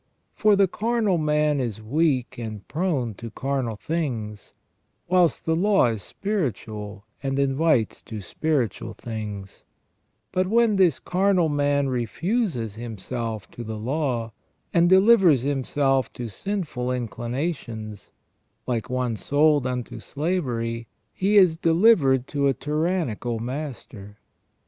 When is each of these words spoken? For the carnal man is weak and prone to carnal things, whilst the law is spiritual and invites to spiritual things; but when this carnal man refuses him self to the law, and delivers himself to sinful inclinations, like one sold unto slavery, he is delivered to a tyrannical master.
For 0.33 0.55
the 0.55 0.67
carnal 0.67 1.19
man 1.19 1.59
is 1.59 1.79
weak 1.79 2.39
and 2.39 2.67
prone 2.67 3.13
to 3.13 3.29
carnal 3.29 3.75
things, 3.75 4.51
whilst 5.07 5.45
the 5.45 5.55
law 5.55 5.89
is 5.89 6.01
spiritual 6.01 7.05
and 7.21 7.37
invites 7.37 8.01
to 8.05 8.19
spiritual 8.19 8.95
things; 8.95 9.63
but 10.31 10.47
when 10.47 10.77
this 10.77 10.97
carnal 10.97 11.49
man 11.49 11.87
refuses 11.87 12.73
him 12.73 12.97
self 12.97 13.47
to 13.51 13.63
the 13.63 13.77
law, 13.77 14.31
and 14.73 14.89
delivers 14.89 15.43
himself 15.43 16.11
to 16.13 16.29
sinful 16.29 16.91
inclinations, 16.91 18.09
like 18.65 18.89
one 18.89 19.15
sold 19.15 19.67
unto 19.67 19.99
slavery, 19.99 20.87
he 21.13 21.37
is 21.37 21.55
delivered 21.57 22.25
to 22.29 22.47
a 22.47 22.55
tyrannical 22.55 23.37
master. 23.37 24.17